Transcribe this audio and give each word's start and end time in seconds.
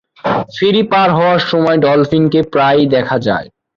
ফেরি 0.55 0.83
পার 0.91 1.09
হওয়ার 1.11 1.41
সময় 1.51 1.77
ডলফিনকে 1.77 2.39
প্রায়ই 2.53 2.85
দেখা 2.95 3.17
যায়। 3.19 3.47